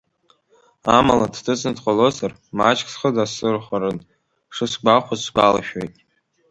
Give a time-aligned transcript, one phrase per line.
[0.97, 3.97] Амала, дҭыҵны дҟалозар, маҷк схы дасырхәарын
[4.55, 5.93] шысгәахәыз сгәалашәоит.